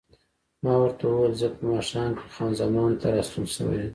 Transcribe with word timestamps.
ما 0.63 0.73
ورته 0.81 1.03
وویل: 1.07 1.33
زه 1.41 1.47
په 1.55 1.61
ماښام 1.71 2.09
کې 2.17 2.25
خان 2.35 2.51
زمان 2.61 2.91
ته 3.01 3.07
راستون 3.15 3.45
شوی 3.55 3.77
یم. 3.83 3.89